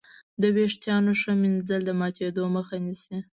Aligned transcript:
د 0.41 0.43
وېښتانو 0.55 1.11
ښه 1.21 1.31
ږمنځول 1.39 1.81
د 1.85 1.89
ماتېدو 1.99 2.43
مخه 2.55 2.75
نیسي. 2.85 3.17